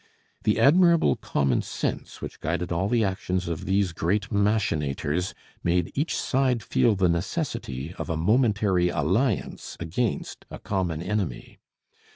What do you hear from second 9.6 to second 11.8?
against a common enemy.